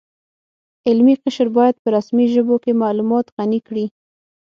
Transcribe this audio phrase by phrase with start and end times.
[0.87, 3.85] علمي قشر باید په رسمي ژبو کې معلومات غني کړي